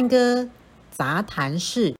[0.00, 0.48] 探戈
[0.88, 1.94] 杂谈室。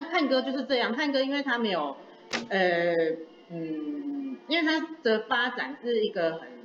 [0.00, 1.94] 探戈就是这样，探戈因为它没有，
[2.48, 2.94] 呃，
[3.50, 6.55] 嗯，因为它的发展是一个很。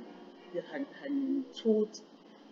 [0.60, 1.88] 很很初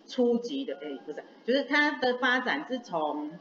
[0.07, 3.31] 初级的，哎，不是，就是它的发展是从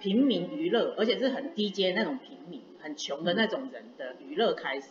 [0.00, 4.88] 平民娱乐，而且是很低阶那种平民，很穷的那种人的娱乐开始。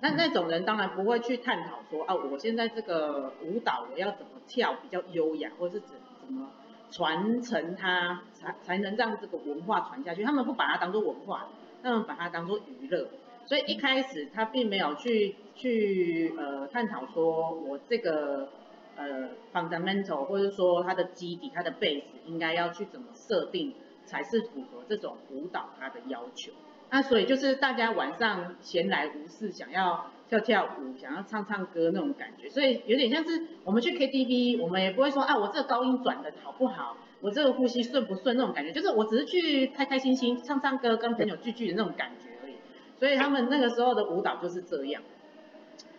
[0.00, 5.90] 那那种人当然不会去探讨说啊，我现在这个舞蹈我要怎么跳比较优雅，或是怎
[6.20, 6.50] 怎么
[6.90, 10.24] 传承它，才才能让这个文化传下去。
[10.24, 11.48] 他们不把它当做文化，
[11.82, 13.08] 他们把它当做娱乐。
[13.46, 18.48] 所以一开始他并没有去去呃探讨说我这个
[18.96, 23.74] 呃 fundamental 或者说它的基底、它的 base 应该要去怎么设定
[24.04, 26.52] 才是符合这种舞蹈它的要求。
[26.90, 32.50] 那所以就是大家晚上闲来无事，想要跳跳舞，想要唱唱歌那种感觉。
[32.50, 42.56] 所以有点像是我们去 KTV，我们也不会说啊我这个高音转的好不好，我这个呼吸顺不顺那种感觉，就是我只是去开开心心唱唱歌，跟朋友聚聚的那种感觉而已。
[42.98, 45.02] 所以他们那个时候的舞蹈就是这样。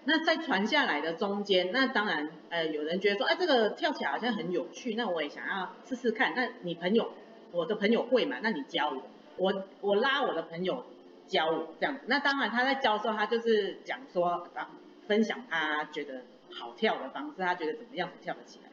[0.06, 6.34] 那在传下来的中间，那当然，呃，有人觉得说，哎，这个跳起来好像很有趣，那我也想要试试看。
[6.36, 7.12] 那你朋友，
[7.52, 8.38] 我的朋友会嘛？
[8.42, 9.02] 那你教我，
[9.38, 10.86] 我我拉我的朋友
[11.28, 12.02] 教我这样子。
[12.08, 14.70] 那当然他在教的时候，他就是讲说，啊，
[15.08, 18.70] 分享他觉得好跳的方式，他觉得怎么样跳得起来。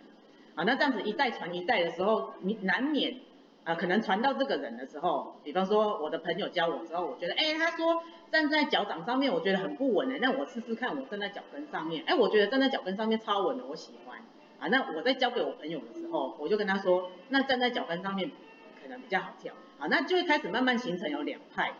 [0.57, 3.15] 啊，那这样子一代传一代的时候，你难免。
[3.63, 8.03] 啊、可能传到这个人的时候，比方说我的朋友教我之后，我觉得，哎，他说
[8.33, 14.19] 站在脚掌上面，我觉得很不稳哎，那我试试看，我站在脚跟上面，哎，我觉得站在脚跟上面超稳的，我喜欢。
[14.59, 18.31] 啊，那我在教给我朋友的时候，我就跟他说，那站在脚跟上面
[18.83, 19.55] 可能比较好跳。
[19.79, 21.73] 好，那就会开始慢慢形成有两派。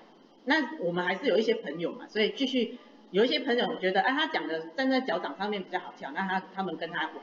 [0.45, 2.79] 那我们还是有一些朋友嘛，所以继续
[3.11, 7.15] 有一些朋友觉得，哎，他讲的站在脚掌上面比较好跳，那他他们跟他玩，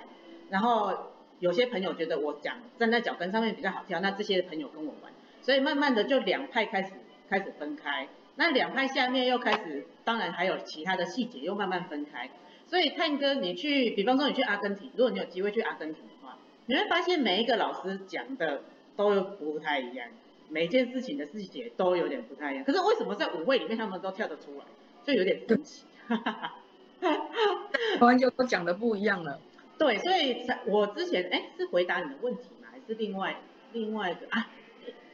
[0.49, 1.13] 然后。
[1.39, 5.11] 有些朋友觉得我讲站在脚跟上面比较好跳，那这些朋友跟我玩，
[5.41, 6.93] 所以慢慢的就两派开始
[7.29, 8.07] 开始分开。
[8.35, 12.29] 那两派下面又开始，当然还有其他的细节又慢慢分开。
[12.67, 18.61] 所以探戈你去，比方说你去阿根廷，如果你有机会去阿根廷的话，你会发现每一个老师讲的
[18.95, 20.07] 都不太一样，
[20.49, 22.63] 每件事情的细节都有点不太一样。
[22.63, 24.65] 可是为什么在舞会里面他们都跳得出来，
[25.03, 25.85] 就有点神奇。
[26.07, 26.53] 哈哈哈
[27.01, 28.05] 哈哈。
[28.05, 29.39] 完全都讲的不一样了。
[29.77, 32.67] 对，所以我之前哎是回答你的问题吗？
[32.71, 33.37] 还是另外
[33.73, 34.47] 另外一个啊？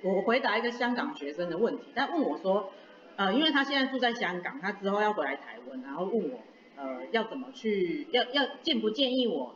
[0.01, 2.71] 我回答一个香港学生的问题，他问我说，
[3.15, 6.39] 呃，因为他现在住在香港，他之后要回来台湾，然后问我，
[6.75, 9.55] 呃，要怎么去，要要建不建议我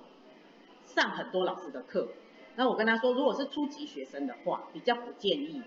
[0.86, 2.10] 上很多老师的课？
[2.56, 5.62] 那我跟他说，如果是初级学生的话，比较不建议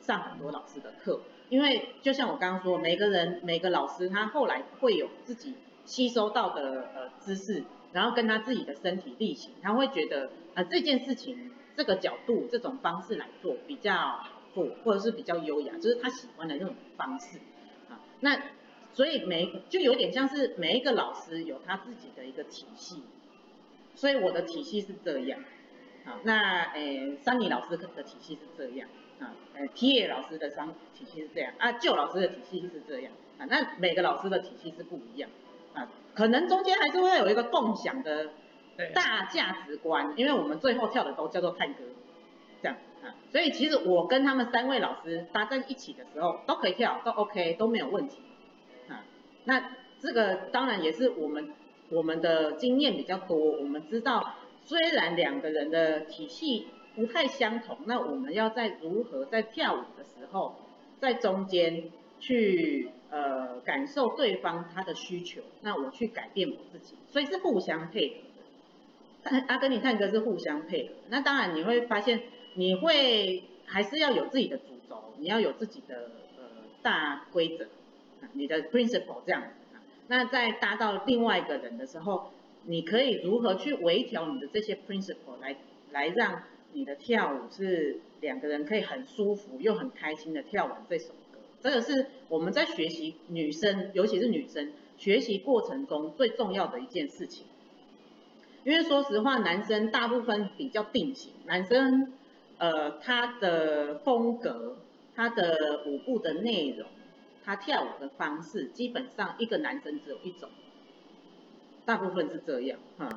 [0.00, 5.54] 上很多老师的课，因为就像我刚刚说，每个人每个老师他后来会有自己
[5.84, 7.64] 吸收到的呃知识。
[7.92, 17.38] 然后跟他自己的身体力行，他会觉得啊、呃、这件事情这个角度这种方式来做比较好做，或者是比较优雅，就是他喜欢的那种方式
[17.88, 18.00] 啊。
[18.20, 18.40] 那
[18.92, 23.02] 所以每就有点像是每一个老师有他自己的一个体系，
[23.94, 25.40] 所以我的体系是这样
[26.04, 26.20] 啊。
[26.24, 28.88] 那诶，桑尼老师的体系是这样
[29.20, 33.46] 啊，呃，Pierre 老师的商体系是这样啊，旧老师的体系是这样啊。
[33.50, 35.30] 那每个老师的体系是不一样。
[35.76, 38.30] 啊，可能中间还是会有一个共享的
[38.94, 41.84] 大价值观，因为我们最后跳的都叫做探戈，
[42.62, 48.22] 这样啊，所以其实我跟他们三位老师搭在一起的时候都可以跳，都 OK 都没有问题
[48.88, 49.04] 啊。
[49.44, 49.70] 那
[50.00, 51.52] 这个当然也是我们
[51.90, 60.56] 我们的经验比较多，我们知道虽然两个人的体系不太相同，那我们要在如何在跳舞的时候
[61.00, 62.90] 在中间去。
[63.08, 68.16] 呃，感受对方他的需求，那我去改变我自己，所以是互相配合
[69.30, 69.38] 的。
[69.46, 72.24] 阿根廷探戈是互相配合，那当然你会发现，
[72.54, 76.44] 你会还是要有自己的主轴，你要有自己的呃
[76.82, 77.68] 大规则，
[78.32, 79.44] 你的 principle 这样。
[80.08, 82.32] 那在搭到另外一个人的时候，
[82.64, 85.56] 你可以如何去微调你的这些 principle 来
[85.92, 86.42] 来让
[86.72, 91.14] 你的跳舞是两个人可以很舒服又很开心的跳完这首。
[91.66, 97.44] 这个是我们在学习女生，尤其是女生学习过程中最重要的一件事情。
[98.62, 102.12] 因为说实话，男生大部分比较定型，男生
[102.58, 104.76] 呃他的风格、
[105.16, 106.86] 他的舞步的内容、
[107.44, 110.48] 他跳舞的方式，基本上一个男生只有一种。
[111.84, 113.08] 大部分是这样，哈，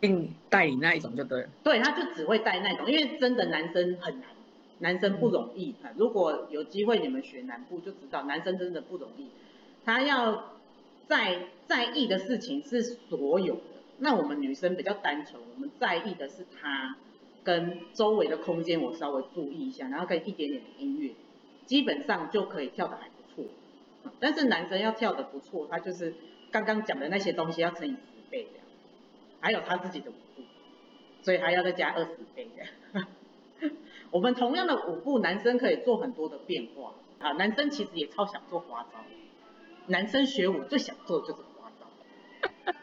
[0.00, 1.48] 定带你那一种就对了。
[1.64, 4.30] 对，他就只会带那种，因为真的男生很难，
[4.78, 5.90] 男生不容易哈。
[5.96, 9.28] 如果有机会你们学南部就知道，男生真的不容易，
[9.84, 10.52] 他要
[11.06, 13.60] 在在意的事情是所有的，
[13.98, 16.96] 那我们女生比较单纯，我们在意的是他
[17.44, 21.12] 跟周围的空间，我稍微注意一下，然后跟一点点的音乐，
[21.64, 23.50] 基本上就可以跳得还不错。
[24.20, 26.14] 但是男生要跳得不错，他就是
[26.50, 27.98] 刚刚讲的那些东西要乘以十。
[28.28, 28.66] 倍这样，
[29.38, 30.42] 还有他自己的舞步，
[31.22, 33.06] 所以还要再加二十倍这样。
[34.10, 37.32] 我们同样的舞步，男生可以做很多的变化啊。
[37.32, 38.98] 男生其实也超想做花招，
[39.86, 41.86] 男生学舞最想做的就是花招。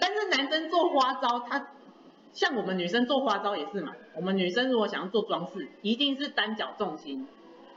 [0.00, 1.68] 但是男生做花招，他
[2.32, 3.94] 像我们女生做花招也是嘛。
[4.14, 7.26] 我们女生如果想要做装饰，一定是单脚重心，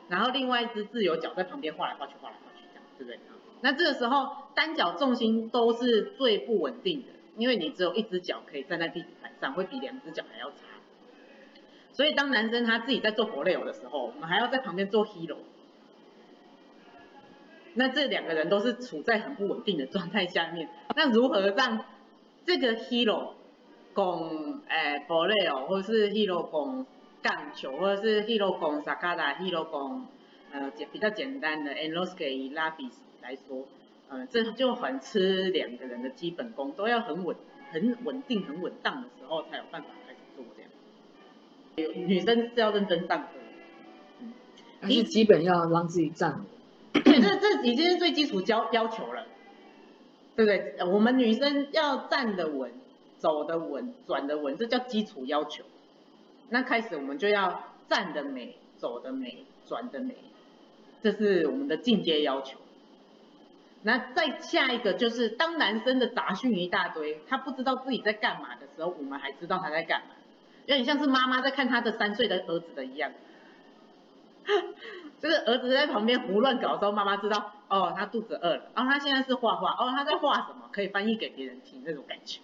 [0.08, 3.20] 然后另外一只自由脚在旁边画来画去，画来画去，这样对不对？
[3.62, 7.08] 那这个时候单脚重心都是最不稳定的，
[7.38, 10.58] 因为你只有一只脚可以站在地板上，会比两只脚还要差。
[11.98, 15.38] 所以当男生他自己在做佛类偶的时候，我们还要在旁边做 hero。
[17.74, 21.84] 那这两个人都是处在很不稳定的状态下面，那如何让
[22.46, 23.32] 这个 hero
[23.96, 26.86] 拱诶佛类偶，或是 hero 拱
[27.24, 30.06] 杠球，或者是 hero 拱萨卡达，hero 拱
[30.52, 33.02] 呃简比较简单的 enrosque 拉比斯。
[33.24, 33.66] 来说，
[34.10, 37.36] 呃，这就很吃两个人的基本功，都要很稳、
[37.72, 39.88] 很稳定、很稳当的时候，才有办法。
[41.78, 43.28] 女生是要认真上课，
[44.22, 44.34] 嗯，
[44.82, 46.44] 你基本要让自己站
[46.92, 49.28] 这这已经是最基础要要求了，
[50.36, 50.76] 对不对？
[50.86, 52.72] 我们女生要站得稳、
[53.20, 55.64] 走得稳、转得稳，这叫基础要求。
[56.50, 60.16] 那开始我们就要站得美、走得美、转得美，
[61.04, 62.58] 这是我们的进阶要求。
[63.84, 70.16] 那再下一个就是，当男生的杂讯一大堆，他不知道自己在干嘛的时候，我们还知道他在干嘛，
[70.68, 73.12] 有点像是妈妈在看他的三岁的儿子的一样，
[75.20, 82.40] 就是儿子在旁边胡乱搞的时候，妈妈知道，哦，他肚子饿了，然后他现在是画画，哦，他在画什么，可以翻译给别人听，那种感觉，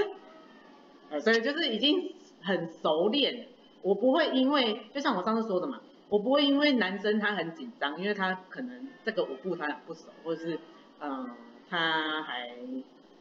[1.20, 3.48] 所以就是已经很熟练，
[3.82, 5.80] 我不会因为，就像我上次说的嘛。
[6.10, 10.58] 我不会因为男生他很紧张，因为他可能这个舞步他很不熟，或者是
[10.98, 11.30] 嗯
[11.68, 12.50] 他还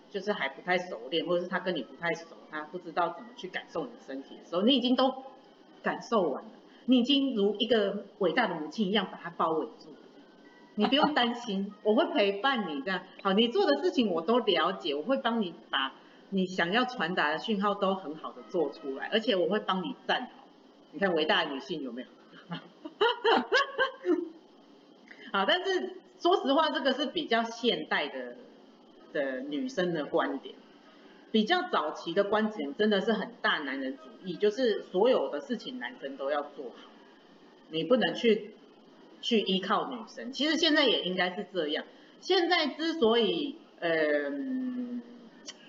[0.10, 5.24] 就是还不太熟练，或者是他跟你不太熟，他不知道怎么去感受你的身体的时候，你已经都
[5.84, 6.50] 感受完了，
[6.86, 9.98] 你已经如一个伟大的母亲一样把他包围住了，
[10.76, 15.94] 你不用担心，我会陪伴你这样，好，你做的事情我都了解，我会帮你把
[16.30, 20.46] 你想要传达的讯号都很好的做出来，而且我会帮你站好，
[20.92, 22.08] 你看伟大的女性有没有？
[25.32, 28.36] 好，但是说实话，这个是比较现代的
[29.14, 30.56] 的女生的观点，
[31.32, 36.90] 比较早期的观点真的是很大男人主义，就是所有的事情男生都要做好，
[37.70, 38.52] 你不能去
[39.22, 40.32] 去依靠女生。
[40.32, 41.86] 其实现在也应该是这样。
[42.20, 45.02] 现在之所以，嗯，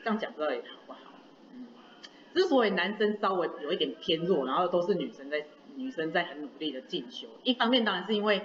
[0.03, 0.99] 这样讲不知道也好不好？
[1.53, 1.67] 嗯，
[2.35, 5.47] 之所以男生稍微有一点偏弱，然后都是女生在。
[5.77, 8.43] 女生在很努力的进修，一方面当然是因为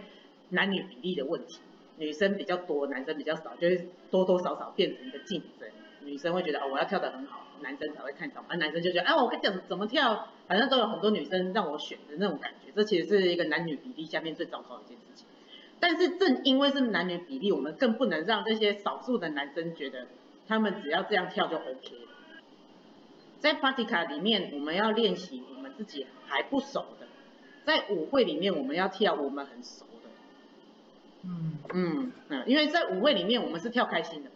[0.49, 1.59] 男女比例的问题，
[1.97, 5.69] 女生比较多，男生比较少，就会多多少少变成一个竞争。
[6.03, 12.71] 女生会觉得哦，我要跳得很好，男生才会看到，而男生就觉得啊，我跟你讲怎么跳，反正都有很多女生让我选的那种感觉。
[12.75, 15.25] 这其实是一个男女比例下面最糟糕的一件事情。
[15.79, 20.07] 但是正因为是男女比例，我们更不能让这些少数的男生觉得
[20.47, 21.93] 他们只要这样跳就 OK。
[23.39, 27.07] 在 Party 卡里面，我们要练习我们自己还不熟的。
[27.63, 29.85] 在舞会里面，我们要跳我们很熟，
[31.25, 34.29] 嗯嗯嗯，因为在舞会里面，我们是跳开心的，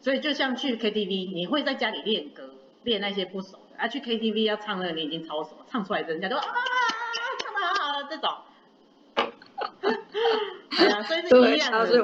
[0.00, 2.50] 所以就像去 KTV，你会在家里练歌，
[2.82, 6.44] 练那些不熟的，啊去 KTV 要唱那个，你已经超熟，唱出来人家都啊，
[7.38, 8.28] 唱的好好了这种，
[10.76, 11.86] 对啊，所以是一样的。
[11.86, 12.02] 所以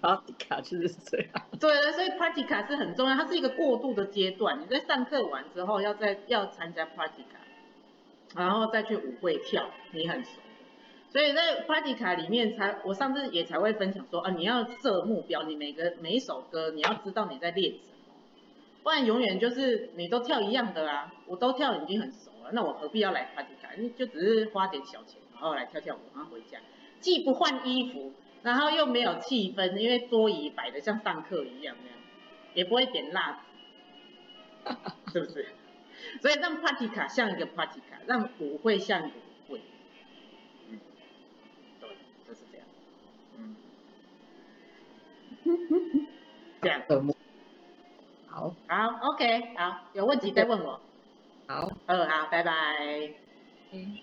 [0.00, 1.28] Pratica 就是这样。
[1.58, 4.60] 对，所以 Pratica 是很重要，它是一个过渡的阶段。
[4.60, 7.40] 你在上课完之后，要再要参加 Pratica。
[8.34, 10.30] 然后再去舞会跳，你很熟，
[11.12, 18.14] 所以在 Pratica 里面才，我上次也才会分享说啊，你要设目标，你每个每一首歌你要知道你在练什么，
[18.82, 23.78] 不然永远就是你都跳一样的啊，我都跳已经很熟了，那我何必要来 Pratica？
[23.78, 26.58] 你就只是花点小钱，然后来跳跳舞，然后回家，
[27.00, 31.98] 既不换衣服，然后又没有气氛，因为桌椅摆的像上课一样那样，
[32.54, 33.44] 也不会点蜡
[34.64, 34.72] 烛，
[35.12, 35.46] 是不是？
[36.22, 39.60] 所以让 Pratica 像一个 Pratica，让舞会像一个舞会，
[46.62, 47.16] 两个目。
[48.26, 48.54] 好。
[48.68, 50.80] 好，OK，好，有问题再问我。
[51.46, 51.70] 好。
[51.86, 52.52] 嗯，好，拜拜。
[53.72, 53.98] 嗯。